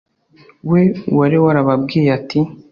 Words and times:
We 0.69 0.81
wari 1.17 1.37
warababwiye 1.45 2.09
ati 2.19 2.39